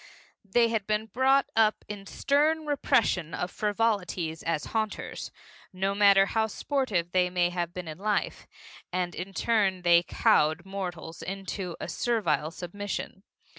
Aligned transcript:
They 0.43 0.69
had 0.69 0.87
been 0.87 1.05
brought 1.05 1.47
up 1.55 1.85
in 1.87 2.07
stern 2.07 2.65
repression 2.65 3.35
of 3.35 3.51
frivolities 3.51 4.41
as 4.41 4.65
haunters 4.73 5.29
no 5.71 5.93
matter 5.93 6.25
how 6.25 6.47
sportive 6.47 7.11
they 7.11 7.29
may 7.29 7.51
have 7.51 7.71
been 7.71 7.87
in 7.87 7.99
life 7.99 8.47
and 8.91 9.13
in 9.13 9.31
turn 9.31 9.83
they 9.83 10.01
cowed 10.01 10.65
mortals 10.65 11.21
into 11.21 11.77
a 11.79 11.87
servile 11.87 12.49
submission. 12.49 13.21